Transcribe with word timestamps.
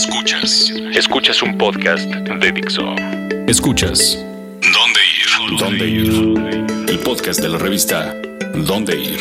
Escuchas. 0.00 0.72
Escuchas 0.94 1.42
un 1.42 1.58
podcast 1.58 2.08
de 2.08 2.52
Dixo. 2.52 2.96
Escuchas. 3.46 4.18
¿Dónde 4.62 5.00
ir? 5.18 5.58
¿Dónde 5.58 5.86
ir? 5.86 6.88
El 6.88 6.98
podcast 7.00 7.38
de 7.38 7.50
la 7.50 7.58
revista 7.58 8.16
¿Dónde 8.54 8.98
ir? 8.98 9.20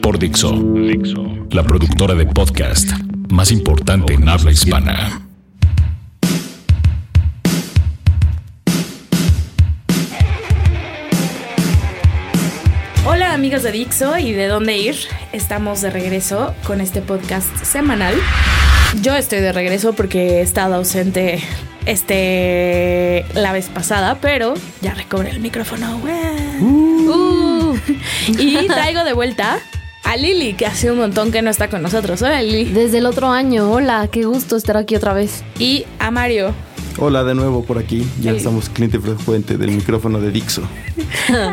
Por 0.00 0.18
Dixo. 0.18 0.52
Dixo. 0.74 1.22
La 1.50 1.62
productora 1.62 2.14
de 2.14 2.24
podcast 2.24 2.92
más 3.28 3.52
importante 3.52 4.14
en 4.14 4.26
habla 4.26 4.52
hispana. 4.52 5.20
Hola 13.04 13.34
amigas 13.34 13.64
de 13.64 13.72
Dixo 13.72 14.16
y 14.16 14.32
de 14.32 14.46
dónde 14.46 14.78
ir. 14.78 14.96
Estamos 15.34 15.82
de 15.82 15.90
regreso 15.90 16.54
con 16.64 16.80
este 16.80 17.02
podcast 17.02 17.54
semanal. 17.62 18.14
Yo 18.98 19.14
estoy 19.14 19.38
de 19.38 19.52
regreso 19.52 19.92
porque 19.92 20.38
he 20.38 20.40
estado 20.40 20.74
ausente 20.74 21.40
este 21.86 23.24
la 23.34 23.52
vez 23.52 23.68
pasada, 23.68 24.18
pero 24.20 24.54
ya 24.82 24.94
recobré 24.94 25.30
el 25.30 25.40
micrófono. 25.40 25.96
Uh. 26.60 27.76
y 28.26 28.66
traigo 28.66 29.04
de 29.04 29.12
vuelta 29.12 29.60
a 30.02 30.16
Lili, 30.16 30.54
que 30.54 30.66
hace 30.66 30.90
un 30.90 30.98
montón 30.98 31.30
que 31.30 31.40
no 31.40 31.50
está 31.50 31.70
con 31.70 31.82
nosotros. 31.82 32.20
Hola 32.20 32.42
Lili. 32.42 32.64
Desde 32.72 32.98
el 32.98 33.06
otro 33.06 33.30
año, 33.30 33.70
hola, 33.70 34.08
qué 34.10 34.24
gusto 34.24 34.56
estar 34.56 34.76
aquí 34.76 34.96
otra 34.96 35.14
vez. 35.14 35.44
Y 35.58 35.86
a 36.00 36.10
Mario. 36.10 36.52
Hola 36.98 37.22
de 37.22 37.34
nuevo 37.34 37.64
por 37.64 37.78
aquí, 37.78 38.06
ya 38.20 38.32
estamos 38.32 38.68
cliente 38.68 38.98
frecuente 38.98 39.56
del 39.56 39.70
micrófono 39.70 40.20
de 40.20 40.32
Dixo. 40.32 40.62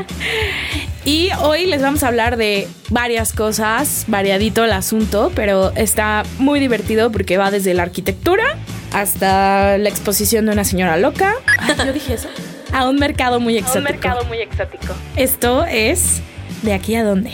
Y 1.07 1.29
hoy 1.41 1.67
les 1.67 1.81
vamos 1.81 2.03
a 2.03 2.09
hablar 2.09 2.35
de 2.35 2.67
varias 2.89 3.31
cosas, 3.31 4.03
variadito 4.09 4.65
el 4.65 4.73
asunto, 4.73 5.31
pero 5.33 5.71
está 5.77 6.23
muy 6.37 6.59
divertido 6.59 7.13
porque 7.13 7.37
va 7.37 7.49
desde 7.49 7.73
la 7.73 7.83
arquitectura 7.83 8.43
hasta 8.91 9.77
la 9.77 9.87
exposición 9.87 10.47
de 10.47 10.51
una 10.51 10.65
señora 10.65 10.97
loca. 10.97 11.35
Yo 11.77 11.93
dije 11.93 12.15
eso. 12.15 12.27
A 12.73 12.89
un 12.89 12.97
mercado 12.97 13.39
muy 13.39 13.55
exótico. 13.57 13.77
un 13.77 13.83
mercado 13.85 14.25
muy 14.25 14.39
exótico. 14.39 14.93
Esto 15.15 15.63
es 15.63 16.21
De 16.63 16.73
aquí 16.73 16.95
a 16.95 17.05
dónde. 17.05 17.31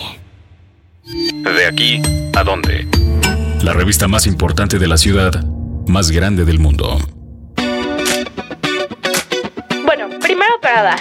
De 1.03 1.65
aquí 1.65 1.99
a 2.35 2.43
dónde. 2.43 2.87
La 3.63 3.73
revista 3.73 4.07
más 4.07 4.27
importante 4.27 4.77
de 4.77 4.85
la 4.85 4.97
ciudad, 4.97 5.43
más 5.87 6.11
grande 6.11 6.45
del 6.45 6.59
mundo. 6.59 6.99
Bueno, 9.83 10.09
primero 10.21 10.59
nada, 10.61 10.95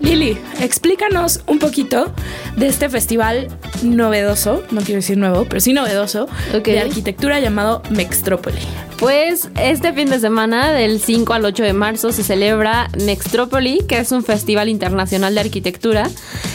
Lili, 0.00 0.36
explícanos 0.64 1.40
un 1.46 1.58
poquito 1.58 2.12
de 2.56 2.66
este 2.66 2.88
festival 2.88 3.48
novedoso, 3.82 4.62
no 4.70 4.80
quiero 4.80 4.96
decir 5.00 5.16
nuevo, 5.18 5.44
pero 5.44 5.60
sí 5.60 5.72
novedoso, 5.72 6.28
de 6.52 6.80
arquitectura 6.80 7.40
llamado 7.40 7.82
Mextrópoli. 7.90 8.60
Pues 8.98 9.48
este 9.60 9.92
fin 9.92 10.08
de 10.08 10.20
semana, 10.20 10.72
del 10.72 11.00
5 11.00 11.32
al 11.34 11.44
8 11.44 11.62
de 11.62 11.72
marzo, 11.72 12.12
se 12.12 12.22
celebra 12.22 12.88
Nextrópoli, 12.96 13.80
que 13.86 13.98
es 13.98 14.12
un 14.12 14.24
festival 14.24 14.68
internacional 14.68 15.34
de 15.34 15.40
arquitectura. 15.40 16.08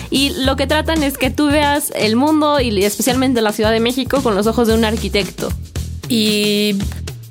Y 0.10 0.32
lo 0.44 0.56
que 0.56 0.66
tratan 0.66 1.04
es 1.04 1.18
que 1.18 1.30
tú 1.30 1.48
veas 1.48 1.92
el 1.96 2.16
mundo 2.16 2.60
y 2.60 2.84
especialmente 2.84 3.42
la 3.42 3.52
Ciudad 3.52 3.72
de 3.72 3.80
México 3.80 4.24
con 4.24 4.36
los 4.36 4.48
ojos 4.48 4.68
de 4.68 4.74
un 4.74 4.86
arquitecto. 4.86 5.50
¿Y 6.08 6.80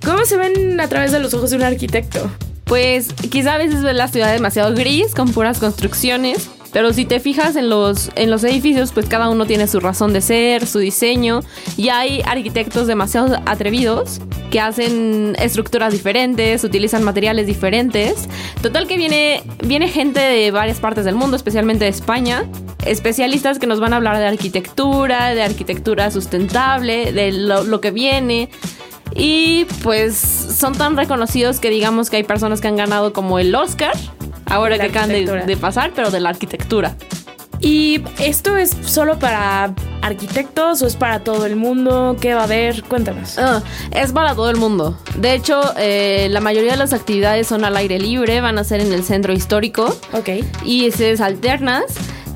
cómo 0.04 0.24
se 0.24 0.36
ven 0.36 0.80
a 0.80 0.88
través 0.88 1.10
de 1.10 1.18
los 1.18 1.34
ojos 1.34 1.50
de 1.50 1.56
un 1.56 1.62
arquitecto? 1.62 2.30
Pues 2.64 3.08
quizá 3.30 3.54
a 3.54 3.58
veces 3.58 3.82
ves 3.82 3.96
la 3.96 4.08
ciudad 4.08 4.32
demasiado 4.32 4.74
gris, 4.74 5.14
con 5.14 5.32
puras 5.32 5.58
construcciones. 5.58 6.50
Pero 6.72 6.92
si 6.92 7.04
te 7.04 7.18
fijas 7.20 7.56
en 7.56 7.70
los, 7.70 8.10
en 8.14 8.30
los 8.30 8.44
edificios, 8.44 8.92
pues 8.92 9.06
cada 9.06 9.28
uno 9.28 9.46
tiene 9.46 9.66
su 9.66 9.80
razón 9.80 10.12
de 10.12 10.20
ser, 10.20 10.66
su 10.66 10.78
diseño. 10.78 11.40
Y 11.76 11.88
hay 11.88 12.22
arquitectos 12.22 12.86
demasiado 12.86 13.40
atrevidos 13.46 14.20
que 14.50 14.60
hacen 14.60 15.36
estructuras 15.38 15.92
diferentes, 15.92 16.64
utilizan 16.64 17.02
materiales 17.04 17.46
diferentes. 17.46 18.28
Total 18.62 18.86
que 18.86 18.96
viene, 18.96 19.42
viene 19.64 19.88
gente 19.88 20.20
de 20.20 20.50
varias 20.50 20.78
partes 20.80 21.04
del 21.04 21.14
mundo, 21.14 21.36
especialmente 21.36 21.84
de 21.84 21.90
España. 21.90 22.44
Especialistas 22.84 23.58
que 23.58 23.66
nos 23.66 23.80
van 23.80 23.92
a 23.92 23.96
hablar 23.96 24.18
de 24.18 24.26
arquitectura, 24.26 25.34
de 25.34 25.42
arquitectura 25.42 26.10
sustentable, 26.10 27.12
de 27.12 27.32
lo, 27.32 27.64
lo 27.64 27.80
que 27.80 27.90
viene. 27.90 28.50
Y 29.14 29.64
pues 29.82 30.16
son 30.16 30.74
tan 30.74 30.96
reconocidos 30.96 31.60
que 31.60 31.70
digamos 31.70 32.10
que 32.10 32.16
hay 32.16 32.24
personas 32.24 32.60
que 32.60 32.68
han 32.68 32.76
ganado 32.76 33.12
como 33.12 33.38
el 33.38 33.54
Oscar, 33.54 33.94
ahora 34.50 34.78
que 34.78 34.86
acaban 34.86 35.10
de, 35.10 35.24
de 35.46 35.56
pasar, 35.56 35.92
pero 35.94 36.10
de 36.10 36.20
la 36.20 36.30
arquitectura. 36.30 36.94
¿Y 37.60 38.02
esto 38.20 38.56
es 38.56 38.76
solo 38.84 39.18
para 39.18 39.74
arquitectos 40.00 40.80
o 40.82 40.86
es 40.86 40.94
para 40.94 41.20
todo 41.24 41.44
el 41.44 41.56
mundo? 41.56 42.16
¿Qué 42.20 42.32
va 42.34 42.42
a 42.42 42.44
haber? 42.44 42.84
Cuéntanos. 42.84 43.36
Ah, 43.36 43.62
es 43.90 44.12
para 44.12 44.34
todo 44.34 44.48
el 44.50 44.56
mundo. 44.56 44.96
De 45.16 45.34
hecho, 45.34 45.60
eh, 45.76 46.28
la 46.30 46.40
mayoría 46.40 46.72
de 46.72 46.76
las 46.78 46.92
actividades 46.92 47.48
son 47.48 47.64
al 47.64 47.76
aire 47.76 47.98
libre, 47.98 48.40
van 48.40 48.58
a 48.58 48.64
ser 48.64 48.80
en 48.80 48.92
el 48.92 49.02
centro 49.02 49.32
histórico 49.32 49.86
Ok. 50.12 50.28
y 50.64 50.90
sedes 50.92 51.20
alternas. 51.20 51.82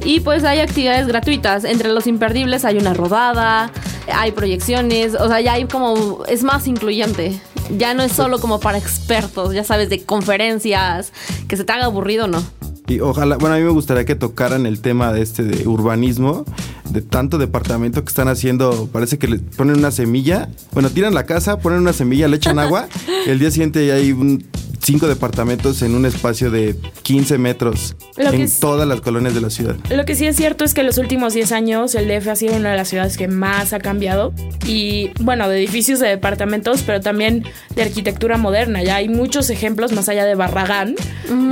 Y 0.04 0.18
pues 0.18 0.42
hay 0.42 0.58
actividades 0.58 1.06
gratuitas. 1.06 1.62
Entre 1.62 1.88
los 1.88 2.08
imperdibles 2.08 2.64
hay 2.64 2.76
una 2.78 2.92
rodada, 2.92 3.70
hay 4.12 4.32
proyecciones, 4.32 5.14
o 5.14 5.28
sea, 5.28 5.40
ya 5.40 5.52
hay 5.52 5.66
como. 5.66 6.24
Es 6.26 6.42
más 6.42 6.66
incluyente. 6.66 7.40
Ya 7.78 7.94
no 7.94 8.02
es 8.02 8.12
solo 8.12 8.38
como 8.38 8.60
para 8.60 8.78
expertos, 8.78 9.54
ya 9.54 9.64
sabes, 9.64 9.88
de 9.88 10.02
conferencias, 10.02 11.12
que 11.48 11.56
se 11.56 11.64
te 11.64 11.72
haga 11.72 11.86
aburrido, 11.86 12.26
¿no? 12.26 12.42
Y 12.88 13.00
ojalá, 13.00 13.36
bueno, 13.36 13.54
a 13.54 13.58
mí 13.58 13.64
me 13.64 13.70
gustaría 13.70 14.04
que 14.04 14.14
tocaran 14.14 14.66
el 14.66 14.80
tema 14.80 15.12
de 15.12 15.22
este 15.22 15.44
de 15.44 15.66
urbanismo, 15.68 16.44
de 16.90 17.00
tanto 17.00 17.38
departamento 17.38 18.02
que 18.04 18.08
están 18.08 18.28
haciendo, 18.28 18.88
parece 18.92 19.18
que 19.18 19.28
le 19.28 19.38
ponen 19.38 19.78
una 19.78 19.90
semilla, 19.90 20.48
bueno, 20.72 20.90
tiran 20.90 21.14
la 21.14 21.24
casa, 21.24 21.58
ponen 21.58 21.78
una 21.80 21.92
semilla, 21.92 22.28
le 22.28 22.36
echan 22.36 22.58
agua, 22.58 22.88
el 23.26 23.38
día 23.38 23.50
siguiente 23.50 23.86
ya 23.86 23.94
hay 23.94 24.12
un- 24.12 24.44
cinco 24.82 25.06
departamentos 25.06 25.80
en 25.82 25.94
un 25.94 26.06
espacio 26.06 26.50
de 26.50 26.76
15 27.02 27.38
metros 27.38 27.94
Lo 28.16 28.30
en 28.32 28.42
es- 28.42 28.58
todas 28.60 28.86
las 28.88 29.00
colonias 29.00 29.34
de 29.34 29.40
la 29.40 29.50
ciudad. 29.50 29.76
Lo 29.90 30.04
que 30.04 30.14
sí 30.14 30.26
es 30.26 30.36
cierto 30.36 30.64
es 30.64 30.74
que 30.74 30.80
en 30.80 30.86
los 30.88 30.98
últimos 30.98 31.34
10 31.34 31.52
años 31.52 31.94
el 31.94 32.08
DF 32.08 32.28
ha 32.28 32.36
sido 32.36 32.56
una 32.56 32.70
de 32.72 32.76
las 32.76 32.88
ciudades 32.88 33.16
que 33.16 33.28
más 33.28 33.72
ha 33.72 33.78
cambiado. 33.78 34.32
Y 34.66 35.10
bueno, 35.20 35.48
de 35.48 35.58
edificios, 35.58 36.00
de 36.00 36.08
departamentos, 36.08 36.82
pero 36.82 37.00
también 37.00 37.44
de 37.74 37.82
arquitectura 37.82 38.36
moderna. 38.38 38.82
Ya 38.82 38.96
hay 38.96 39.08
muchos 39.08 39.50
ejemplos 39.50 39.92
más 39.92 40.08
allá 40.08 40.24
de 40.24 40.34
Barragán, 40.34 40.94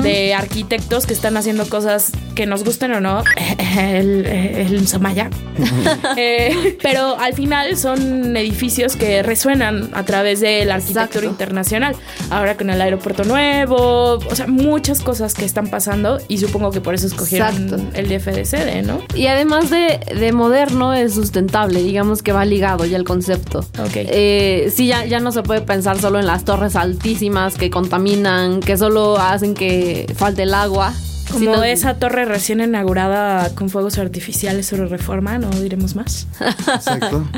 de 0.02 0.34
arquitectos 0.34 1.06
que 1.06 1.12
están 1.12 1.36
haciendo 1.36 1.68
cosas 1.68 2.10
que 2.34 2.46
nos 2.46 2.64
gusten 2.64 2.92
o 2.92 3.00
no. 3.00 3.22
El, 3.78 4.26
el 4.26 4.88
Somaya. 4.88 5.30
Eh, 6.16 6.76
pero 6.82 7.18
al 7.18 7.34
final 7.34 7.76
son 7.76 8.36
edificios 8.36 8.96
que 8.96 9.22
resuenan 9.22 9.90
a 9.92 10.04
través 10.04 10.40
de 10.40 10.64
la 10.64 10.74
arquitectura 10.76 11.04
Exacto. 11.06 11.28
internacional. 11.28 11.94
Ahora 12.30 12.56
con 12.56 12.70
el 12.70 12.80
aeropuerto 12.80 13.19
nuevo, 13.24 14.14
o 14.14 14.34
sea, 14.34 14.46
muchas 14.46 15.00
cosas 15.00 15.34
que 15.34 15.44
están 15.44 15.68
pasando 15.68 16.18
y 16.28 16.38
supongo 16.38 16.70
que 16.70 16.80
por 16.80 16.94
eso 16.94 17.06
escogieron 17.06 17.54
Exacto. 17.54 17.82
el 17.94 18.08
DF 18.08 18.26
de 18.26 18.44
sede, 18.44 18.82
¿no? 18.82 19.00
Y 19.14 19.26
además 19.26 19.70
de, 19.70 20.00
de 20.14 20.32
moderno, 20.32 20.94
es 20.94 21.14
sustentable, 21.14 21.82
digamos 21.82 22.22
que 22.22 22.32
va 22.32 22.44
ligado 22.44 22.84
ya 22.84 22.96
el 22.96 23.04
concepto. 23.04 23.60
Ok. 23.78 23.94
Eh, 23.94 24.72
sí, 24.74 24.86
ya, 24.86 25.04
ya 25.04 25.20
no 25.20 25.32
se 25.32 25.42
puede 25.42 25.60
pensar 25.60 26.00
solo 26.00 26.18
en 26.18 26.26
las 26.26 26.44
torres 26.44 26.76
altísimas 26.76 27.56
que 27.56 27.70
contaminan, 27.70 28.60
que 28.60 28.76
solo 28.76 29.18
hacen 29.18 29.54
que 29.54 30.12
falte 30.16 30.42
el 30.44 30.54
agua. 30.54 30.92
Como 31.30 31.54
sino- 31.54 31.64
esa 31.64 31.94
torre 31.94 32.24
recién 32.24 32.60
inaugurada 32.60 33.54
con 33.54 33.70
fuegos 33.70 33.98
artificiales 33.98 34.66
sobre 34.66 34.86
reforma, 34.86 35.38
no 35.38 35.48
diremos 35.50 35.94
más. 35.94 36.26
Exacto. 36.74 37.24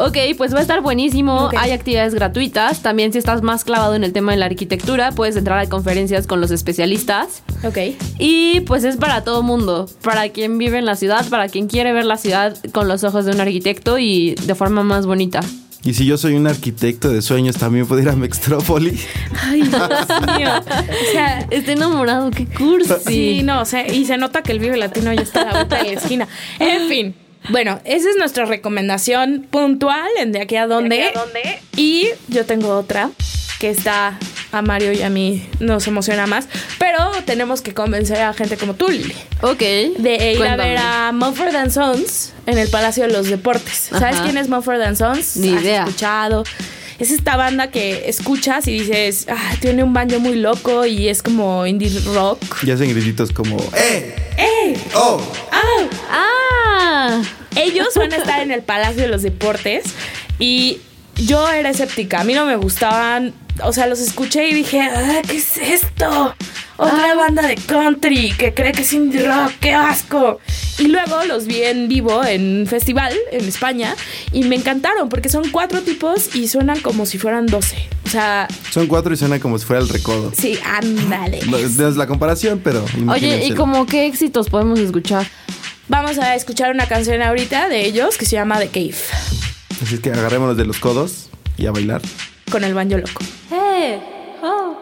Ok, 0.00 0.16
pues 0.36 0.54
va 0.54 0.58
a 0.60 0.62
estar 0.62 0.80
buenísimo. 0.80 1.50
Hay 1.58 1.72
actividades 1.72 2.14
gratuitas. 2.14 2.82
También 2.82 3.12
si 3.12 3.18
estás 3.18 3.42
más 3.42 3.64
clavado 3.64 3.96
en 3.96 4.04
el 4.04 4.12
tema 4.12 4.30
de 4.30 4.38
la 4.38 4.46
arquitectura, 4.46 5.10
puedes 5.10 5.34
entrar 5.34 5.58
a 5.58 5.68
conferencias 5.68 6.28
con 6.28 6.40
los 6.40 6.52
especialistas. 6.52 7.42
Ok. 7.64 7.78
Y 8.16 8.60
pues 8.60 8.84
es 8.84 8.96
para 8.96 9.24
todo 9.24 9.42
mundo, 9.42 9.90
para 10.04 10.28
quien 10.28 10.56
vive 10.56 10.78
en 10.78 10.84
la 10.84 10.94
ciudad, 10.94 11.28
para 11.28 11.48
quien 11.48 11.66
quiere 11.66 11.92
ver 11.92 12.04
la 12.04 12.16
ciudad 12.16 12.56
con 12.70 12.86
los 12.86 13.02
ojos 13.02 13.24
de 13.24 13.32
un 13.32 13.40
arquitecto 13.40 13.98
y 13.98 14.36
de 14.36 14.54
forma 14.54 14.84
más 14.84 15.04
bonita. 15.04 15.40
Y 15.84 15.94
si 15.94 16.04
yo 16.06 16.18
soy 16.18 16.34
un 16.34 16.46
arquitecto 16.46 17.08
de 17.08 17.22
sueños, 17.22 17.56
también 17.56 17.86
puedo 17.86 18.02
ir 18.02 18.08
a 18.08 18.16
Mextrópoli. 18.16 18.98
Ay, 19.42 19.62
Dios 19.62 20.38
mío. 20.38 20.50
O 20.58 21.12
sea, 21.12 21.46
Está 21.50 21.72
enamorado, 21.72 22.30
qué 22.30 22.46
cursi. 22.46 22.94
Sí, 23.06 23.42
no, 23.42 23.62
o 23.62 23.64
sea, 23.64 23.86
y 23.86 24.04
se 24.04 24.16
nota 24.16 24.42
que 24.42 24.52
el 24.52 24.58
Vive 24.58 24.76
Latino 24.76 25.12
ya 25.12 25.22
está 25.22 25.42
a 25.42 25.44
la 25.44 25.52
vuelta 25.52 25.78
de 25.78 25.94
la 25.94 26.00
esquina. 26.00 26.28
En 26.58 26.88
fin. 26.88 27.14
Bueno, 27.50 27.80
esa 27.84 28.10
es 28.10 28.16
nuestra 28.18 28.44
recomendación 28.44 29.46
puntual 29.50 30.08
en 30.18 30.32
de 30.32 30.42
aquí 30.42 30.56
a 30.56 30.66
dónde. 30.66 30.96
¿De 30.96 31.04
aquí 31.04 31.16
a 31.16 31.20
dónde? 31.20 31.58
Y 31.76 32.08
yo 32.28 32.44
tengo 32.44 32.76
otra 32.76 33.10
que 33.58 33.70
está 33.70 34.18
a 34.52 34.62
Mario 34.62 34.92
y 34.92 35.02
a 35.02 35.10
mí 35.10 35.46
nos 35.60 35.86
emociona 35.86 36.26
más, 36.26 36.48
pero 36.78 37.10
tenemos 37.26 37.60
que 37.60 37.74
convencer 37.74 38.18
a 38.22 38.32
gente 38.32 38.56
como 38.56 38.74
tú, 38.74 38.88
Lili, 38.88 39.14
Ok. 39.42 39.58
de 39.58 40.34
ir 40.36 40.42
a 40.46 40.56
ver 40.56 40.78
a 40.78 41.12
Mumford 41.12 41.54
and 41.54 41.70
Sons 41.70 42.32
en 42.46 42.58
el 42.58 42.68
Palacio 42.68 43.04
de 43.06 43.12
los 43.12 43.28
Deportes. 43.28 43.88
¿Sabes 43.90 44.16
quién 44.20 44.36
es 44.38 44.48
Mumford 44.48 44.80
and 44.82 44.96
Sons? 44.96 45.36
Ni 45.36 45.54
¿Has 45.54 45.62
idea. 45.62 45.82
escuchado? 45.84 46.44
Es 46.98 47.12
esta 47.12 47.36
banda 47.36 47.70
que 47.70 48.08
escuchas 48.08 48.66
y 48.66 48.72
dices, 48.80 49.26
ah, 49.30 49.54
tiene 49.60 49.84
un 49.84 49.92
banjo 49.92 50.18
muy 50.18 50.34
loco 50.34 50.84
y 50.84 51.08
es 51.08 51.22
como 51.22 51.64
indie 51.64 51.90
rock. 52.12 52.42
Y 52.64 52.70
hacen 52.72 52.90
grititos 52.90 53.30
como 53.30 53.56
¡Eh! 53.76 54.16
¡Eh! 54.36 54.76
¡Oh! 54.94 55.20
Ah, 56.10 57.22
Ellos 57.56 57.88
van 57.96 58.12
a 58.12 58.16
estar 58.16 58.40
en 58.40 58.50
el 58.50 58.62
Palacio 58.62 59.02
de 59.02 59.08
los 59.08 59.22
Deportes 59.22 59.84
y 60.38 60.78
yo 61.16 61.48
era 61.50 61.70
escéptica, 61.70 62.20
a 62.20 62.24
mí 62.24 62.34
no 62.34 62.46
me 62.46 62.56
gustaban, 62.56 63.32
o 63.64 63.72
sea, 63.72 63.86
los 63.86 64.00
escuché 64.00 64.48
y 64.48 64.54
dije, 64.54 64.80
ah, 64.82 65.20
¿qué 65.26 65.36
es 65.36 65.56
esto? 65.56 66.34
Otra 66.76 67.14
banda 67.16 67.42
de 67.46 67.56
country 67.56 68.32
que 68.38 68.54
cree 68.54 68.70
que 68.72 68.82
es 68.82 68.92
indie 68.92 69.26
rock, 69.26 69.52
qué 69.60 69.72
asco. 69.74 70.38
Y 70.78 70.86
luego 70.86 71.24
los 71.24 71.46
vi 71.46 71.62
en 71.62 71.88
vivo 71.88 72.24
en 72.24 72.60
un 72.60 72.66
festival 72.68 73.12
en 73.32 73.44
España 73.48 73.96
y 74.32 74.44
me 74.44 74.54
encantaron 74.54 75.08
porque 75.08 75.28
son 75.28 75.50
cuatro 75.50 75.80
tipos 75.82 76.36
y 76.36 76.46
suenan 76.46 76.78
como 76.80 77.04
si 77.04 77.18
fueran 77.18 77.46
doce. 77.46 77.88
O 78.06 78.08
sea, 78.10 78.46
Son 78.70 78.86
cuatro 78.86 79.12
y 79.12 79.16
suena 79.16 79.40
como 79.40 79.58
si 79.58 79.66
fuera 79.66 79.82
el 79.82 79.88
recodo. 79.88 80.32
sí, 80.36 80.56
ándale. 80.64 81.40
No 81.48 81.56
es 81.56 81.72
no 81.76 81.88
es 81.88 81.96
la 81.96 82.06
comparación, 82.06 82.60
pero. 82.62 82.84
Oye, 83.08 83.44
¿y 83.44 83.52
como 83.54 83.84
qué 83.86 84.06
éxitos 84.06 84.48
podemos 84.48 84.78
escuchar? 84.78 85.26
Vamos 85.88 86.18
a 86.18 86.36
escuchar 86.36 86.70
una 86.72 86.86
canción 86.86 87.22
ahorita 87.22 87.68
de 87.68 87.84
ellos 87.86 88.16
que 88.18 88.24
se 88.26 88.36
llama 88.36 88.58
The 88.58 88.68
Cave 88.68 88.94
Así 89.82 89.94
es 89.94 90.00
que 90.00 90.10
agarrémonos 90.10 90.56
de 90.56 90.64
los 90.66 90.78
codos 90.78 91.28
y 91.56 91.66
a 91.66 91.72
bailar. 91.72 92.02
Con 92.50 92.64
el 92.64 92.74
banjo 92.74 92.96
loco. 92.96 93.24
Hey, 93.50 94.00
oh. 94.42 94.76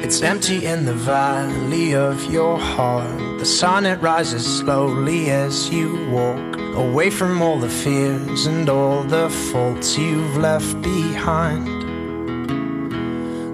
It's 0.00 0.22
empty 0.22 0.64
in 0.64 0.84
the 0.86 0.94
valley 0.94 1.94
of 1.94 2.30
your 2.32 2.58
heart. 2.58 3.38
The 3.38 3.44
sun 3.44 3.86
it 3.86 4.00
rises 4.00 4.44
slowly 4.60 5.30
as 5.30 5.68
you 5.68 6.08
walk 6.10 6.56
away 6.74 7.10
from 7.10 7.42
all 7.42 7.58
the 7.58 7.68
fears 7.68 8.46
and 8.46 8.68
all 8.68 9.02
the 9.02 9.28
faults 9.28 9.98
you've 9.98 10.36
left 10.38 10.80
behind. 10.82 11.66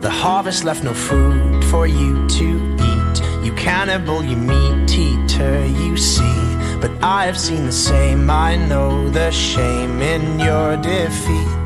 The 0.02 0.10
harvest 0.10 0.64
left 0.64 0.84
no 0.84 0.94
food 0.94 1.64
for 1.64 1.86
you 1.86 2.26
to 2.28 2.76
eat. 2.80 3.03
You 3.44 3.52
cannibal, 3.56 4.24
you 4.24 4.36
meat 4.38 4.98
eater, 4.98 5.66
you 5.66 5.98
see. 5.98 6.40
But 6.80 6.92
I 7.02 7.26
have 7.26 7.38
seen 7.38 7.66
the 7.66 7.72
same. 7.72 8.30
I 8.30 8.56
know 8.56 9.10
the 9.10 9.30
shame 9.30 10.00
in 10.00 10.40
your 10.40 10.78
defeat. 10.78 11.64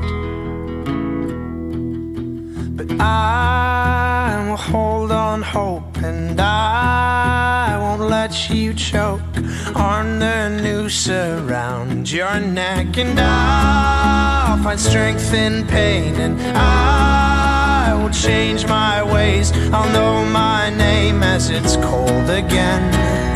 But 2.77 3.01
I 3.01 4.45
will 4.49 4.57
hold 4.57 5.13
on 5.13 5.43
hope 5.43 5.97
and 5.99 6.41
I 6.41 7.79
won't 7.79 8.03
let 8.11 8.51
you 8.51 8.75
choke 8.75 9.37
on 9.77 10.19
the 10.19 10.49
noose 10.61 11.09
around 11.09 12.11
your 12.11 12.41
neck. 12.41 12.99
And 12.99 13.21
I'll 13.21 14.61
find 14.65 14.81
strength 14.81 15.33
in 15.33 15.65
pain 15.69 16.17
and 16.17 16.41
I 16.57 17.58
will 17.95 18.11
change 18.11 18.67
my 18.67 19.03
ways. 19.03 19.53
I'll 19.73 19.93
know 19.93 20.25
my 20.31 20.71
name 20.71 21.23
as 21.23 21.51
it's 21.51 21.77
cold 21.77 22.29
again. 22.31 23.28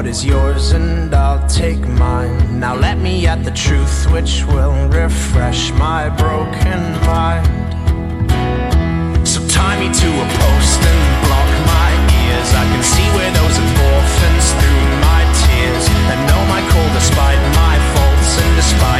What 0.00 0.08
is 0.08 0.24
yours 0.24 0.72
and 0.72 1.14
I'll 1.14 1.46
take 1.46 1.86
mine. 1.86 2.58
Now 2.58 2.74
let 2.74 2.96
me 2.96 3.26
at 3.26 3.44
the 3.44 3.50
truth 3.50 4.10
which 4.10 4.46
will 4.46 4.88
refresh 4.88 5.72
my 5.72 6.08
broken 6.16 6.80
mind. 7.04 7.44
So 9.28 9.44
tie 9.46 9.76
me 9.76 9.92
to 9.92 10.08
a 10.24 10.26
post 10.40 10.80
and 10.90 11.00
block 11.28 11.50
my 11.68 11.90
ears. 12.24 12.48
I 12.56 12.64
can 12.72 12.82
see 12.82 13.08
where 13.12 13.28
those 13.28 13.56
orphans 13.92 14.46
through 14.56 14.88
my 15.04 15.20
tears. 15.44 15.84
And 16.08 16.18
know 16.32 16.42
my 16.48 16.64
call 16.72 16.88
despite 16.96 17.42
my 17.60 17.76
faults 17.92 18.32
and 18.40 18.50
despite 18.56 18.99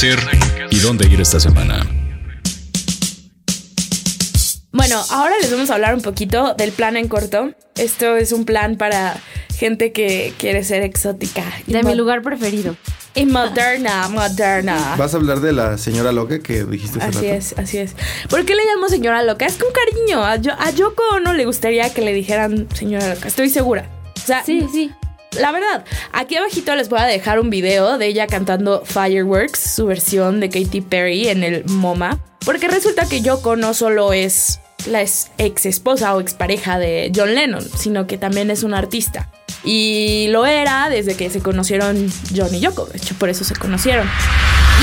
hacer 0.00 0.18
y 0.70 0.78
dónde 0.78 1.06
ir 1.08 1.20
esta 1.20 1.38
semana? 1.38 1.86
Bueno, 4.72 4.98
ahora 5.10 5.34
les 5.42 5.50
vamos 5.52 5.68
a 5.68 5.74
hablar 5.74 5.94
un 5.94 6.00
poquito 6.00 6.54
del 6.54 6.72
plan 6.72 6.96
en 6.96 7.06
corto. 7.06 7.50
Esto 7.76 8.16
es 8.16 8.32
un 8.32 8.46
plan 8.46 8.76
para 8.78 9.18
gente 9.58 9.92
que 9.92 10.32
quiere 10.38 10.64
ser 10.64 10.84
exótica. 10.84 11.44
De 11.66 11.82
mi 11.82 11.94
lugar 11.96 12.22
preferido. 12.22 12.76
Y 13.14 13.26
moderna, 13.26 14.08
moderna. 14.08 14.94
Vas 14.96 15.12
a 15.12 15.18
hablar 15.18 15.40
de 15.40 15.52
la 15.52 15.76
señora 15.76 16.12
loca 16.12 16.38
que 16.38 16.64
dijiste 16.64 16.98
hace 17.00 17.08
Así 17.08 17.26
rato? 17.26 17.36
es, 17.38 17.54
así 17.58 17.76
es. 17.76 17.94
¿Por 18.30 18.46
qué 18.46 18.54
le 18.54 18.64
llamo 18.64 18.88
señora 18.88 19.22
loca? 19.22 19.44
Es 19.44 19.56
con 19.58 19.68
cariño. 19.70 20.24
A, 20.24 20.36
Yo- 20.36 20.54
a 20.58 20.70
Yoko 20.70 21.20
no 21.22 21.34
le 21.34 21.44
gustaría 21.44 21.92
que 21.92 22.00
le 22.00 22.14
dijeran 22.14 22.68
señora 22.74 23.12
loca, 23.14 23.28
estoy 23.28 23.50
segura. 23.50 23.86
O 24.16 24.20
sea, 24.26 24.42
Sí, 24.44 24.66
sí. 24.72 24.90
La 25.38 25.52
verdad, 25.52 25.84
aquí 26.12 26.36
abajito 26.36 26.74
les 26.74 26.88
voy 26.88 27.00
a 27.00 27.04
dejar 27.04 27.38
un 27.40 27.50
video 27.50 27.98
de 27.98 28.06
ella 28.06 28.26
cantando 28.26 28.82
Fireworks, 28.84 29.58
su 29.58 29.86
versión 29.86 30.40
de 30.40 30.48
Katy 30.48 30.80
Perry 30.80 31.28
en 31.28 31.44
el 31.44 31.64
MoMA. 31.66 32.18
Porque 32.44 32.68
resulta 32.68 33.08
que 33.08 33.20
Yoko 33.20 33.56
no 33.56 33.74
solo 33.74 34.12
es 34.12 34.60
la 34.86 35.02
ex 35.02 35.66
esposa 35.66 36.14
o 36.16 36.20
expareja 36.20 36.78
de 36.78 37.12
John 37.14 37.34
Lennon, 37.34 37.62
sino 37.76 38.06
que 38.06 38.18
también 38.18 38.50
es 38.50 38.62
una 38.62 38.78
artista. 38.78 39.30
Y 39.62 40.28
lo 40.30 40.46
era 40.46 40.88
desde 40.88 41.14
que 41.14 41.28
se 41.28 41.40
conocieron 41.40 42.10
John 42.34 42.54
y 42.54 42.60
Yoko, 42.60 42.86
de 42.86 42.96
hecho 42.96 43.14
por 43.16 43.28
eso 43.28 43.44
se 43.44 43.54
conocieron. 43.54 44.08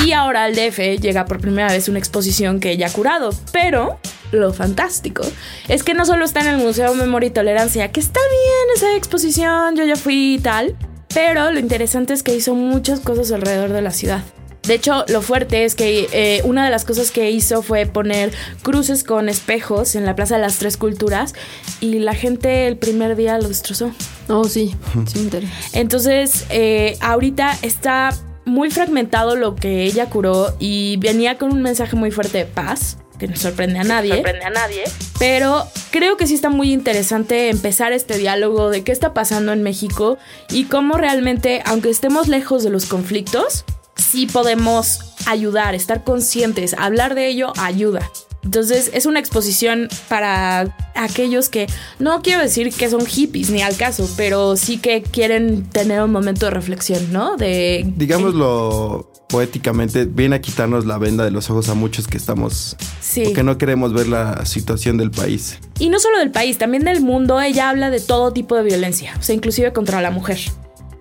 Y 0.05 0.11
ahora 0.11 0.43
al 0.43 0.55
DF 0.55 1.01
llega 1.01 1.25
por 1.25 1.41
primera 1.41 1.71
vez 1.71 1.89
una 1.89 1.97
exposición 1.97 2.59
que 2.59 2.71
ella 2.71 2.87
ha 2.87 2.91
curado, 2.91 3.33
pero 3.51 3.99
lo 4.31 4.53
fantástico 4.53 5.23
es 5.67 5.83
que 5.83 5.93
no 5.93 6.05
solo 6.05 6.25
está 6.25 6.41
en 6.41 6.47
el 6.47 6.57
Museo 6.57 6.93
Memoria 6.95 7.27
y 7.27 7.31
Tolerancia, 7.31 7.91
que 7.91 7.99
está 7.99 8.19
bien 8.19 8.75
esa 8.75 8.95
exposición, 8.95 9.75
yo 9.75 9.85
ya 9.85 9.95
fui 9.95 10.35
y 10.35 10.39
tal, 10.39 10.75
pero 11.13 11.51
lo 11.51 11.59
interesante 11.59 12.13
es 12.13 12.23
que 12.23 12.35
hizo 12.35 12.55
muchas 12.55 12.99
cosas 12.99 13.31
alrededor 13.31 13.71
de 13.71 13.81
la 13.81 13.91
ciudad. 13.91 14.23
De 14.67 14.73
hecho, 14.73 15.05
lo 15.07 15.21
fuerte 15.21 15.63
es 15.63 15.75
que 15.75 16.09
eh, 16.11 16.41
una 16.43 16.65
de 16.65 16.69
las 16.69 16.83
cosas 16.83 17.11
que 17.11 17.31
hizo 17.31 17.61
fue 17.61 17.85
poner 17.85 18.33
cruces 18.63 19.05
con 19.05 19.29
espejos 19.29 19.95
en 19.95 20.05
la 20.05 20.13
Plaza 20.13 20.35
de 20.35 20.41
las 20.41 20.57
Tres 20.57 20.75
Culturas 20.75 21.33
y 21.79 21.99
la 21.99 22.13
gente 22.13 22.67
el 22.67 22.75
primer 22.75 23.15
día 23.15 23.37
lo 23.39 23.47
destrozó. 23.47 23.93
Oh, 24.27 24.43
sí, 24.43 24.75
sí 25.05 25.19
me 25.19 25.21
enteré. 25.21 25.47
Entonces, 25.71 26.45
eh, 26.49 26.97
ahorita 26.99 27.57
está 27.61 28.09
muy 28.43 28.69
fragmentado 28.69 29.37
lo 29.37 29.55
que 29.55 29.83
ella 29.83 30.09
curó 30.09 30.53
y 30.59 30.97
venía 30.97 31.37
con 31.37 31.53
un 31.53 31.61
mensaje 31.61 31.95
muy 31.95 32.11
fuerte 32.11 32.39
de 32.39 32.45
paz, 32.45 32.97
que 33.17 33.27
no 33.27 33.35
sorprende 33.35 33.79
a 33.79 33.83
nadie. 33.83 34.13
sorprende 34.13 34.45
a 34.45 34.49
nadie. 34.49 34.83
Pero 35.19 35.67
creo 35.91 36.17
que 36.17 36.27
sí 36.27 36.35
está 36.35 36.49
muy 36.49 36.71
interesante 36.71 37.49
empezar 37.49 37.93
este 37.93 38.17
diálogo 38.17 38.69
de 38.69 38.83
qué 38.83 38.91
está 38.91 39.13
pasando 39.13 39.51
en 39.51 39.63
México 39.63 40.17
y 40.49 40.65
cómo 40.65 40.97
realmente, 40.97 41.61
aunque 41.65 41.89
estemos 41.89 42.27
lejos 42.27 42.63
de 42.63 42.69
los 42.69 42.85
conflictos, 42.85 43.65
sí 43.95 44.27
podemos 44.27 44.99
ayudar, 45.25 45.75
estar 45.75 46.03
conscientes, 46.03 46.75
hablar 46.77 47.15
de 47.15 47.27
ello 47.27 47.53
ayuda. 47.57 48.09
Entonces 48.47 48.91
es 48.93 49.05
una 49.05 49.19
exposición 49.19 49.89
para 50.07 50.73
aquellos 50.95 51.49
que 51.49 51.67
no 51.99 52.21
quiero 52.21 52.41
decir 52.41 52.71
que 52.71 52.89
son 52.89 53.05
hippies 53.05 53.49
ni 53.49 53.61
al 53.61 53.75
caso, 53.75 54.09
pero 54.15 54.55
sí 54.55 54.77
que 54.77 55.01
quieren 55.01 55.65
tener 55.65 56.01
un 56.01 56.13
momento 56.13 56.45
de 56.45 56.51
reflexión, 56.51 57.11
¿no? 57.11 57.35
De 57.35 57.85
Digámoslo 57.97 59.11
poéticamente, 59.27 60.05
viene 60.05 60.37
a 60.37 60.41
quitarnos 60.41 60.85
la 60.85 60.97
venda 60.97 61.25
de 61.25 61.31
los 61.31 61.49
ojos 61.49 61.67
a 61.67 61.73
muchos 61.73 62.07
que 62.07 62.15
estamos... 62.15 62.77
Sí. 63.01 63.23
Porque 63.25 63.43
no 63.43 63.57
queremos 63.57 63.91
ver 63.91 64.07
la 64.07 64.45
situación 64.45 64.95
del 64.95 65.11
país. 65.11 65.59
Y 65.77 65.89
no 65.89 65.99
solo 65.99 66.19
del 66.19 66.31
país, 66.31 66.57
también 66.57 66.85
del 66.85 67.01
mundo, 67.01 67.41
ella 67.41 67.69
habla 67.69 67.89
de 67.89 67.99
todo 67.99 68.31
tipo 68.31 68.55
de 68.55 68.63
violencia, 68.63 69.13
o 69.19 69.23
sea, 69.23 69.35
inclusive 69.35 69.73
contra 69.73 70.01
la 70.01 70.11
mujer. 70.11 70.39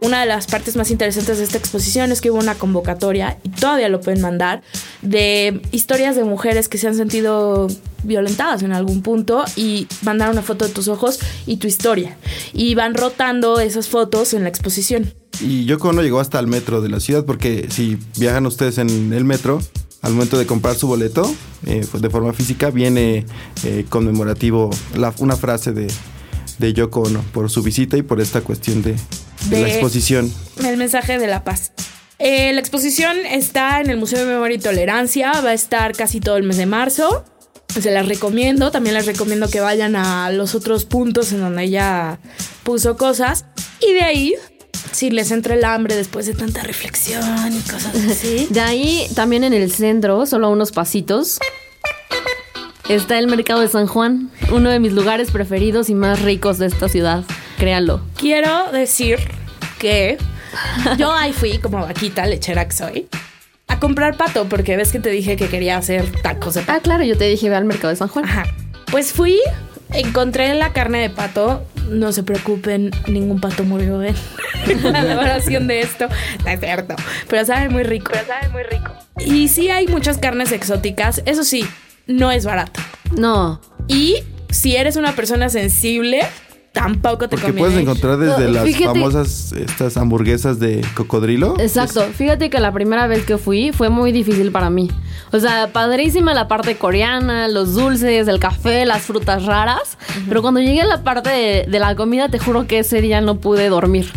Una 0.01 0.21
de 0.21 0.27
las 0.27 0.47
partes 0.47 0.77
más 0.77 0.91
interesantes 0.91 1.39
de 1.39 1.45
esta 1.45 1.57
exposición 1.57 2.13
es 2.13 2.21
que 2.21 2.31
hubo 2.31 2.39
una 2.39 2.55
convocatoria, 2.55 3.39
y 3.43 3.49
todavía 3.49 3.89
lo 3.89 4.01
pueden 4.01 4.21
mandar, 4.21 4.63
de 5.01 5.63
historias 5.73 6.17
de 6.17 6.25
mujeres 6.25 6.69
que 6.69 6.77
se 6.77 6.87
han 6.87 6.95
sentido 6.95 7.67
violentadas 8.03 8.63
en 8.63 8.73
algún 8.73 9.03
punto 9.03 9.45
y 9.57 9.87
mandar 10.03 10.31
una 10.31 10.43
foto 10.43 10.67
de 10.67 10.73
tus 10.73 10.89
ojos 10.89 11.19
y 11.47 11.57
tu 11.57 11.67
historia. 11.67 12.17
Y 12.53 12.75
van 12.75 12.95
rotando 12.95 13.59
esas 13.59 13.89
fotos 13.89 14.35
en 14.35 14.43
la 14.43 14.51
exposición. 14.51 15.15
Y 15.41 15.65
Yoko 15.65 15.89
Ono 15.89 16.03
llegó 16.03 16.21
hasta 16.21 16.39
el 16.41 16.47
metro 16.47 16.81
de 16.83 16.89
la 16.89 17.01
ciudad 17.01 17.25
porque 17.25 17.69
si 17.71 17.99
viajan 18.19 18.47
ustedes 18.47 18.79
en 18.79 19.13
el 19.13 19.25
metro, 19.25 19.61
al 20.03 20.13
momento 20.13 20.39
de 20.39 20.47
comprar 20.47 20.77
su 20.77 20.87
boleto, 20.87 21.35
eh, 21.67 21.87
pues 21.91 22.03
de 22.03 22.11
forma 22.11 22.33
física, 22.33 22.71
viene 22.71 23.27
eh, 23.65 23.87
conmemorativo 23.89 24.71
una 25.19 25.37
frase 25.37 25.73
de, 25.73 25.89
de 26.59 26.73
Yoko 26.75 27.03
Ono 27.03 27.23
por 27.33 27.51
su 27.51 27.63
visita 27.63 27.97
y 27.97 28.03
por 28.03 28.21
esta 28.21 28.41
cuestión 28.41 28.83
de, 28.83 28.95
de 29.49 29.63
la 29.63 29.69
exposición. 29.69 30.33
El 30.65 30.77
mensaje 30.77 31.19
de 31.19 31.27
la 31.27 31.45
paz. 31.45 31.73
Eh, 32.19 32.53
la 32.55 32.61
exposición 32.61 33.17
está 33.27 33.81
en 33.81 33.91
el 33.91 33.99
Museo 33.99 34.21
de 34.21 34.25
Memoria 34.25 34.57
y 34.57 34.61
Tolerancia, 34.61 35.33
va 35.43 35.51
a 35.51 35.55
estar 35.55 35.95
casi 35.95 36.21
todo 36.21 36.37
el 36.37 36.45
mes 36.45 36.57
de 36.57 36.67
marzo. 36.67 37.25
Se 37.69 37.91
las 37.91 38.09
recomiendo, 38.09 38.71
también 38.71 38.95
les 38.95 39.05
recomiendo 39.05 39.49
que 39.49 39.61
vayan 39.61 39.97
a 39.97 40.31
los 40.31 40.55
otros 40.55 40.87
puntos 40.87 41.33
en 41.33 41.41
donde 41.41 41.65
ella 41.65 42.21
puso 42.63 42.97
cosas. 42.97 43.45
Y 43.81 43.93
de 43.93 44.01
ahí, 44.01 44.35
si 44.93 45.11
les 45.11 45.31
entra 45.31 45.55
el 45.55 45.65
hambre 45.65 45.95
después 45.95 46.25
de 46.25 46.33
tanta 46.33 46.63
reflexión 46.63 47.55
y 47.55 47.61
cosas 47.61 47.95
así. 48.11 48.47
De 48.49 48.61
ahí, 48.61 49.07
también 49.15 49.45
en 49.45 49.53
el 49.53 49.71
centro, 49.71 50.25
solo 50.25 50.47
a 50.47 50.51
unos 50.51 50.73
pasitos, 50.73 51.39
está 52.89 53.19
el 53.19 53.27
mercado 53.27 53.61
de 53.61 53.69
San 53.69 53.87
Juan, 53.87 54.31
uno 54.53 54.71
de 54.71 54.81
mis 54.81 54.93
lugares 54.93 55.31
preferidos 55.31 55.91
y 55.91 55.95
más 55.95 56.23
ricos 56.23 56.57
de 56.57 56.67
esta 56.67 56.89
ciudad. 56.89 57.25
Créanlo. 57.59 58.01
Quiero 58.17 58.71
decir 58.73 59.19
que 59.79 60.19
yo 60.99 61.13
ahí 61.13 61.33
fui 61.33 61.59
como 61.59 61.81
vaquita 61.81 62.27
lechera 62.27 62.67
que 62.67 62.75
soy 62.75 63.09
a 63.69 63.79
comprar 63.79 64.17
pato 64.17 64.49
porque 64.49 64.77
ves 64.77 64.93
que 64.93 65.01
te 65.01 65.11
dije 65.11 65.37
que 65.37 65.49
quería 65.49 65.77
hacer 65.77 66.11
tacos 66.23 66.55
de 66.55 66.61
pato. 66.61 66.73
Ah, 66.73 66.81
claro, 66.81 67.05
yo 67.05 67.17
te 67.17 67.25
dije, 67.25 67.49
ve 67.49 67.57
al 67.57 67.65
mercado 67.65 67.89
de 67.89 67.97
San 67.97 68.09
Juan. 68.09 68.25
Ajá. 68.25 68.45
Pues 68.91 69.13
fui, 69.13 69.39
encontré 69.93 70.55
la 70.55 70.73
carne 70.73 71.01
de 71.01 71.11
pato. 71.11 71.65
No 71.89 72.13
se 72.13 72.23
preocupen, 72.23 72.91
ningún 73.07 73.41
pato 73.41 73.63
murió 73.65 74.03
en 74.03 74.15
la 74.83 75.01
elaboración 75.01 75.67
de 75.67 75.81
esto. 75.81 76.09
No 76.45 76.51
es 76.51 76.61
cierto. 76.61 76.97
Pero 77.29 77.45
sabe 77.45 77.69
muy 77.69 77.83
rico. 77.85 78.11
Pero 78.13 78.27
sabe 78.27 78.49
muy 78.49 78.63
rico. 78.65 78.93
Y 79.25 79.49
sí 79.49 79.71
hay 79.71 79.87
muchas 79.87 80.19
carnes 80.19 80.53
exóticas. 80.53 81.23
Eso 81.27 81.45
sí, 81.45 81.67
no 82.07 82.31
es 82.33 82.45
barato. 82.45 82.81
No. 83.17 83.61
Y 83.89 84.17
si 84.51 84.77
eres 84.77 84.97
una 84.97 85.13
persona 85.13 85.49
sensible, 85.49 86.23
tampoco 86.77 87.21
te 87.29 87.29
Porque 87.31 87.47
conviene. 87.47 87.59
puedes 87.69 87.83
encontrar 87.83 88.19
desde 88.19 88.45
No, 88.45 88.51
las 88.53 88.65
fíjate- 88.65 88.85
famosas 89.01 89.53
estas 89.53 89.97
hamburguesas 89.97 90.61
de 90.61 90.85
cocodrilo. 90.95 91.55
Exacto. 91.59 92.03
Fíjate 92.15 92.51
que 92.51 92.61
la 92.61 92.71
primera 92.71 93.07
vez 93.07 93.25
que 93.25 93.39
fui 93.39 93.73
fue 93.73 93.89
muy 93.89 94.13
difícil 94.13 94.53
para 94.53 94.69
mí. 94.69 94.91
O 95.33 95.41
sea, 95.41 95.69
padrísima 95.73 96.35
la 96.35 96.49
parte 96.49 96.77
coreana, 96.77 97.49
los 97.49 97.75
dulces, 97.75 98.29
el 98.29 98.39
café, 98.39 98.85
las 98.85 99.03
frutas 99.03 99.47
raras. 99.47 99.97
Pero 100.29 100.43
cuando 100.43 100.61
llegué 100.61 100.83
a 100.83 100.87
la 100.87 101.03
parte 101.03 101.31
de, 101.31 101.65
de 101.67 101.79
la 101.79 101.97
comida, 101.97 102.29
te 102.29 102.39
juro 102.39 102.67
que 102.67 102.81
ese 102.81 103.01
día 103.01 103.21
no 103.23 103.41
pude 103.41 103.69
dormir. 103.71 104.11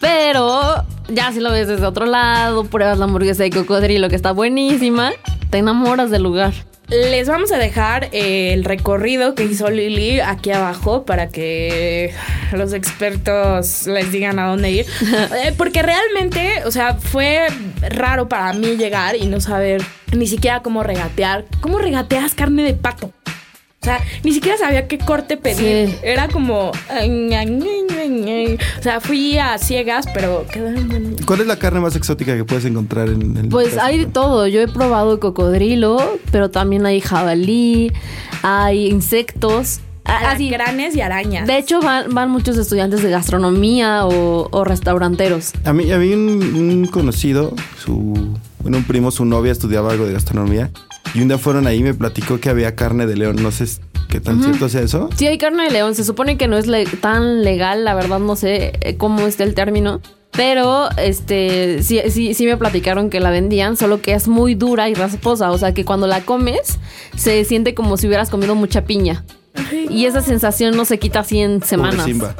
Pero 0.00 0.84
ya 1.08 1.32
si 1.32 1.40
lo 1.40 1.50
ves 1.50 1.68
desde 1.68 1.84
otro 1.84 2.06
lado, 2.06 2.64
pruebas 2.64 2.98
la 2.98 3.04
hamburguesa 3.04 3.42
de 3.42 3.50
cocodrilo 3.50 4.08
que 4.08 4.16
está 4.16 4.32
buenísima, 4.32 5.12
te 5.50 5.58
enamoras 5.58 6.10
del 6.10 6.22
lugar. 6.22 6.54
Les 6.88 7.28
vamos 7.28 7.52
a 7.52 7.58
dejar 7.58 8.08
eh, 8.12 8.54
el 8.54 8.64
recorrido 8.64 9.34
que 9.34 9.44
hizo 9.44 9.68
Lili 9.68 10.20
aquí 10.20 10.50
abajo 10.52 11.04
para 11.04 11.28
que 11.28 12.14
los 12.52 12.72
expertos 12.72 13.86
les 13.86 14.10
digan 14.10 14.38
a 14.38 14.46
dónde 14.46 14.70
ir. 14.70 14.86
Eh, 15.44 15.52
Porque 15.56 15.82
realmente, 15.82 16.62
o 16.64 16.70
sea, 16.70 16.94
fue 16.94 17.46
raro 17.90 18.28
para 18.28 18.52
mí 18.54 18.76
llegar 18.76 19.16
y 19.16 19.26
no 19.26 19.40
saber 19.40 19.82
ni 20.12 20.26
siquiera 20.26 20.60
cómo 20.62 20.82
regatear. 20.82 21.44
¿Cómo 21.60 21.78
regateas 21.78 22.34
carne 22.34 22.62
de 22.62 22.74
pato? 22.74 23.12
O 23.80 23.84
sea, 23.84 24.00
ni 24.24 24.32
siquiera 24.32 24.58
sabía 24.58 24.88
qué 24.88 24.98
corte 24.98 25.36
pedir. 25.36 25.88
Sí. 25.88 25.94
Era 26.02 26.26
como... 26.28 26.70
O 26.70 26.72
sea, 28.82 29.00
fui 29.00 29.38
a 29.38 29.56
ciegas, 29.58 30.06
pero 30.12 30.44
quedaron. 30.52 31.16
¿Cuál 31.24 31.42
es 31.42 31.46
la 31.46 31.56
carne 31.58 31.78
más 31.80 31.94
exótica 31.94 32.36
que 32.36 32.44
puedes 32.44 32.64
encontrar 32.64 33.08
en 33.08 33.36
el 33.36 33.48
Pues 33.48 33.78
hay 33.78 34.00
de 34.00 34.06
todo. 34.06 34.48
Yo 34.48 34.60
he 34.60 34.68
probado 34.68 35.20
cocodrilo, 35.20 36.18
pero 36.32 36.50
también 36.50 36.86
hay 36.86 37.00
jabalí, 37.00 37.92
hay 38.42 38.88
insectos. 38.88 39.80
Así, 40.04 40.52
Alacranes 40.52 40.96
y 40.96 41.00
arañas. 41.02 41.46
De 41.46 41.58
hecho, 41.58 41.80
van, 41.82 42.12
van 42.14 42.30
muchos 42.30 42.56
estudiantes 42.56 43.02
de 43.02 43.10
gastronomía 43.10 44.06
o, 44.06 44.48
o 44.50 44.64
restauranteros. 44.64 45.52
A 45.64 45.72
mí, 45.74 45.92
a 45.92 45.98
mí 45.98 46.14
un, 46.14 46.42
un 46.42 46.86
conocido, 46.86 47.54
su, 47.78 48.34
bueno, 48.60 48.78
un 48.78 48.84
primo, 48.84 49.10
su 49.10 49.26
novia 49.26 49.52
estudiaba 49.52 49.92
algo 49.92 50.06
de 50.06 50.14
gastronomía. 50.14 50.70
Y 51.14 51.20
un 51.22 51.28
día 51.28 51.38
fueron 51.38 51.66
ahí 51.66 51.78
y 51.78 51.82
me 51.82 51.94
platicó 51.94 52.38
que 52.40 52.50
había 52.50 52.74
carne 52.74 53.06
de 53.06 53.16
león. 53.16 53.36
No 53.42 53.50
sé 53.50 53.66
qué 54.08 54.20
tan 54.20 54.42
cierto 54.42 54.68
sea 54.68 54.82
eso. 54.82 55.08
Sí, 55.16 55.26
hay 55.26 55.38
carne 55.38 55.64
de 55.64 55.70
león. 55.70 55.94
Se 55.94 56.04
supone 56.04 56.36
que 56.36 56.48
no 56.48 56.56
es 56.58 56.66
le- 56.66 56.86
tan 56.86 57.42
legal, 57.42 57.84
la 57.84 57.94
verdad 57.94 58.18
no 58.18 58.36
sé 58.36 58.72
eh, 58.80 58.96
cómo 58.96 59.26
está 59.26 59.44
el 59.44 59.54
término. 59.54 60.00
Pero 60.32 60.88
este 60.98 61.82
sí, 61.82 62.00
sí, 62.10 62.34
sí 62.34 62.44
me 62.46 62.56
platicaron 62.58 63.08
que 63.10 63.18
la 63.18 63.30
vendían, 63.30 63.76
solo 63.76 64.02
que 64.02 64.12
es 64.12 64.28
muy 64.28 64.54
dura 64.54 64.88
y 64.88 64.94
rasposa. 64.94 65.50
O 65.50 65.58
sea 65.58 65.72
que 65.74 65.84
cuando 65.84 66.06
la 66.06 66.20
comes, 66.20 66.78
se 67.16 67.44
siente 67.44 67.74
como 67.74 67.96
si 67.96 68.06
hubieras 68.06 68.28
comido 68.30 68.54
mucha 68.54 68.84
piña. 68.84 69.24
Y 69.90 70.04
esa 70.04 70.20
sensación 70.20 70.76
no 70.76 70.84
se 70.84 70.98
quita 71.00 71.20
así 71.20 71.40
en 71.40 71.54
Pobre 71.54 71.66
semanas. 71.68 72.04
Simba. 72.04 72.36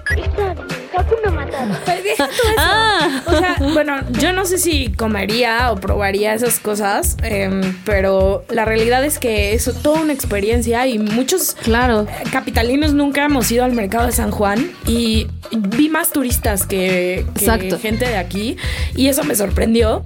Eso. 2.09 2.25
Ah. 2.59 3.23
O 3.27 3.31
sea, 3.39 3.57
bueno, 3.73 3.97
yo 4.13 4.33
no 4.33 4.45
sé 4.47 4.59
si 4.59 4.91
comería 4.93 5.71
o 5.73 5.77
probaría 5.77 6.35
esas 6.35 6.59
cosas, 6.59 7.17
em, 7.23 7.77
pero 7.85 8.45
la 8.51 8.65
realidad 8.65 9.05
es 9.05 9.19
que 9.19 9.55
es 9.55 9.71
toda 9.83 10.01
una 10.01 10.13
experiencia 10.13 10.87
y 10.87 10.99
muchos 10.99 11.55
Claro. 11.63 12.03
eh, 12.03 12.25
capitalinos 12.33 12.95
nunca 12.95 13.25
hemos 13.25 13.51
ido 13.51 13.65
al 13.65 13.73
mercado 13.73 14.07
de 14.07 14.13
San 14.13 14.31
Juan 14.31 14.71
y 14.87 15.27
vi 15.57 15.89
más 15.89 16.11
turistas 16.11 16.67
que, 16.67 17.27
que 17.35 17.77
gente 17.79 18.07
de 18.07 18.17
aquí 18.17 18.57
y 18.95 19.09
eso 19.09 19.25
me 19.25 19.35
sorprendió. 19.35 20.05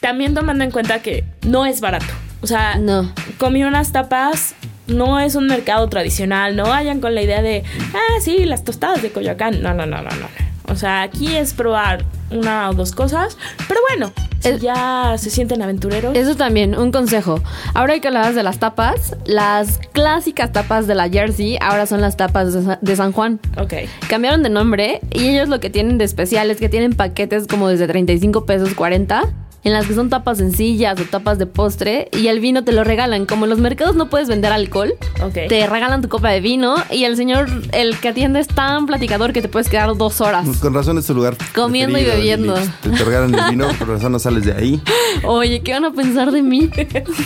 También 0.00 0.34
tomando 0.34 0.62
en 0.64 0.70
cuenta 0.70 1.00
que 1.02 1.24
no 1.46 1.66
es 1.66 1.80
barato. 1.80 2.06
O 2.40 2.46
sea, 2.46 2.76
No. 2.76 3.12
comí 3.38 3.64
unas 3.64 3.90
tapas. 3.92 4.54
No 4.88 5.20
es 5.20 5.34
un 5.34 5.46
mercado 5.46 5.88
tradicional, 5.88 6.56
no 6.56 6.64
vayan 6.64 7.00
con 7.00 7.14
la 7.14 7.22
idea 7.22 7.42
de, 7.42 7.62
ah, 7.94 8.20
sí, 8.20 8.44
las 8.44 8.64
tostadas 8.64 9.02
de 9.02 9.10
Coyoacán. 9.10 9.62
No, 9.62 9.74
no, 9.74 9.86
no, 9.86 10.02
no, 10.02 10.10
no. 10.10 10.48
O 10.70 10.76
sea, 10.76 11.02
aquí 11.02 11.34
es 11.34 11.54
probar 11.54 12.04
una 12.30 12.68
o 12.68 12.74
dos 12.74 12.92
cosas, 12.92 13.38
pero 13.68 13.80
bueno, 13.88 14.12
si 14.40 14.58
ya 14.58 15.14
se 15.16 15.30
sienten 15.30 15.62
aventureros. 15.62 16.14
Eso 16.14 16.36
también, 16.36 16.76
un 16.76 16.92
consejo. 16.92 17.40
Ahora 17.74 17.98
que 18.00 18.08
hablabas 18.08 18.34
de 18.34 18.42
las 18.42 18.58
tapas, 18.58 19.16
las 19.26 19.78
clásicas 19.92 20.52
tapas 20.52 20.86
de 20.86 20.94
la 20.94 21.08
Jersey 21.08 21.58
ahora 21.60 21.86
son 21.86 22.00
las 22.00 22.16
tapas 22.16 22.52
de 22.80 22.96
San 22.96 23.12
Juan. 23.12 23.40
ok. 23.56 23.74
Cambiaron 24.08 24.42
de 24.42 24.50
nombre 24.50 25.00
y 25.10 25.28
ellos 25.28 25.48
lo 25.48 25.58
que 25.60 25.70
tienen 25.70 25.98
de 25.98 26.04
especial 26.04 26.50
es 26.50 26.58
que 26.58 26.68
tienen 26.68 26.92
paquetes 26.92 27.46
como 27.46 27.68
desde 27.68 27.86
35 27.86 28.44
pesos 28.44 28.74
40 28.74 29.24
en 29.68 29.74
las 29.74 29.86
que 29.86 29.94
son 29.94 30.08
tapas 30.10 30.38
sencillas 30.38 30.98
o 31.00 31.04
tapas 31.04 31.38
de 31.38 31.46
postre 31.46 32.08
y 32.12 32.28
el 32.28 32.40
vino 32.40 32.64
te 32.64 32.72
lo 32.72 32.84
regalan. 32.84 33.26
Como 33.26 33.44
en 33.44 33.50
los 33.50 33.58
mercados 33.58 33.94
no 33.96 34.08
puedes 34.08 34.26
vender 34.28 34.50
alcohol, 34.52 34.94
te 35.32 35.66
regalan 35.66 36.02
tu 36.02 36.08
copa 36.08 36.30
de 36.30 36.40
vino 36.40 36.74
y 36.90 37.04
el 37.04 37.16
señor, 37.16 37.48
el 37.72 37.96
que 37.98 38.08
atiende 38.08 38.40
es 38.40 38.48
tan 38.48 38.86
platicador 38.86 39.32
que 39.32 39.42
te 39.42 39.48
puedes 39.48 39.68
quedar 39.68 39.96
dos 39.96 40.20
horas. 40.20 40.46
Con 40.58 40.74
razón 40.74 40.98
es 40.98 41.06
tu 41.06 41.14
lugar. 41.14 41.36
Comiendo 41.54 41.98
y 41.98 42.04
bebiendo. 42.04 42.54
Te, 42.82 42.90
te 42.90 43.04
regalan 43.04 43.34
el 43.34 43.50
vino, 43.50 43.68
por 43.78 43.88
razón 43.88 44.12
no 44.12 44.18
sales 44.18 44.44
de 44.44 44.52
ahí. 44.52 44.80
Oye, 45.24 45.60
¿qué 45.60 45.72
van 45.74 45.84
a 45.84 45.92
pensar 45.92 46.30
de 46.32 46.42
mí? 46.42 46.68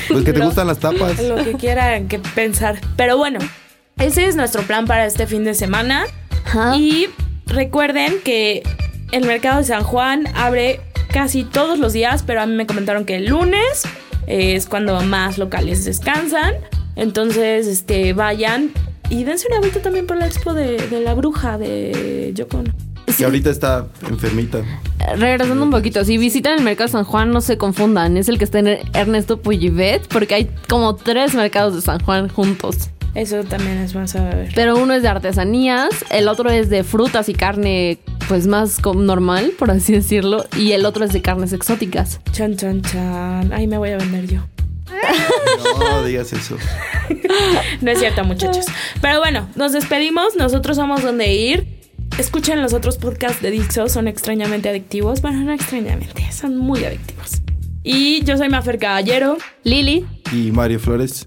Pues 0.09 0.25
que 0.25 0.33
te 0.33 0.39
Lo- 0.39 0.47
gustan 0.47 0.67
las 0.67 0.79
tapas. 0.79 1.23
Lo 1.23 1.37
que 1.37 1.53
quieran 1.55 2.09
que 2.09 2.19
pensar. 2.19 2.81
Pero 2.97 3.17
bueno, 3.17 3.39
ese 3.99 4.27
es 4.27 4.37
nuestro 4.37 4.63
plan 4.63 4.87
para 4.87 5.07
este 5.07 5.27
fin 5.27 5.45
de 5.45 5.55
semana. 5.55 6.05
Ajá. 6.45 6.77
Y 6.77 7.09
recuerden 7.47 8.15
que 8.25 8.63
el 9.13 9.27
mercado 9.27 9.59
de 9.59 9.65
San 9.65 9.83
Juan 9.85 10.27
abre 10.35 10.81
casi 11.13 11.45
todos 11.45 11.79
los 11.79 11.93
días, 11.93 12.25
pero 12.27 12.41
a 12.41 12.47
mí 12.47 12.55
me 12.55 12.67
comentaron 12.67 13.05
que 13.05 13.17
el 13.17 13.27
lunes 13.27 13.83
es 14.27 14.67
cuando 14.67 15.01
más 15.03 15.39
locales 15.39 15.85
descansan. 15.85 16.55
Entonces, 16.97 17.67
este, 17.67 18.13
vayan 18.13 18.71
y 19.11 19.25
dense 19.25 19.47
una 19.49 19.61
vuelta 19.61 19.81
también 19.81 20.07
por 20.07 20.17
la 20.17 20.27
expo 20.27 20.55
de, 20.55 20.79
de 20.89 21.01
la 21.01 21.15
bruja 21.15 21.59
de 21.59 22.33
Yokon. 22.35 22.73
Que 23.17 23.25
ahorita 23.25 23.51
está 23.51 23.87
enfermita. 24.09 24.63
Regresando 25.17 25.63
un 25.63 25.71
poquito, 25.71 26.05
si 26.05 26.17
visitan 26.17 26.59
el 26.59 26.65
mercado 26.65 26.87
de 26.87 26.93
San 26.93 27.05
Juan, 27.05 27.31
no 27.31 27.41
se 27.41 27.59
confundan. 27.59 28.17
Es 28.17 28.29
el 28.29 28.39
que 28.39 28.45
está 28.45 28.61
en 28.61 28.79
Ernesto 28.95 29.41
Puyivet, 29.41 30.07
porque 30.09 30.35
hay 30.35 30.51
como 30.69 30.97
tres 30.97 31.35
mercados 31.35 31.75
de 31.75 31.83
San 31.83 32.01
Juan 32.01 32.29
juntos. 32.29 32.91
Eso 33.15 33.45
también 33.45 33.79
es 33.79 33.95
más 33.95 34.17
a 34.17 34.25
ver. 34.25 34.53
Pero 34.55 34.77
uno 34.79 34.95
es 34.95 35.03
de 35.03 35.09
artesanías, 35.09 35.91
el 36.11 36.29
otro 36.29 36.51
es 36.51 36.71
de 36.71 36.83
frutas 36.83 37.29
y 37.29 37.35
carne, 37.35 37.99
pues 38.29 38.47
más 38.47 38.81
normal, 38.85 39.53
por 39.59 39.71
así 39.71 39.93
decirlo, 39.93 40.47
y 40.57 40.73
el 40.73 40.87
otro 40.87 41.05
es 41.05 41.13
de 41.13 41.21
carnes 41.21 41.53
exóticas. 41.53 42.21
Chan, 42.33 42.57
chan, 42.57 42.83
chan. 42.83 43.53
Ahí 43.53 43.67
me 43.67 43.77
voy 43.79 43.91
a 43.91 43.99
vender 43.99 44.27
yo. 44.27 44.41
No 45.79 46.05
digas 46.05 46.33
eso. 46.33 46.57
No 47.81 47.91
es 47.91 47.99
cierto, 47.99 48.25
muchachos. 48.25 48.67
Pero 49.01 49.19
bueno, 49.19 49.49
nos 49.57 49.73
despedimos. 49.73 50.37
Nosotros 50.37 50.77
somos 50.77 51.03
donde 51.03 51.33
ir. 51.35 51.67
Escuchen 52.19 52.63
los 52.63 52.73
otros 52.73 52.99
podcasts 52.99 53.43
de 53.43 53.51
Dixo, 53.51 53.89
son 53.89 54.07
extrañamente 54.07 54.69
adictivos. 54.69 55.23
Bueno, 55.23 55.41
no 55.41 55.53
extrañamente, 55.53 56.31
son 56.31 56.57
muy 56.57 56.85
adictivos. 56.85 57.43
Y 57.83 58.23
yo 58.25 58.37
soy 58.37 58.49
Mafer 58.49 58.79
Caballero. 58.79 59.39
Lili, 59.65 60.05
Y 60.33 60.53
Mario 60.53 60.79
Flores. 60.79 61.27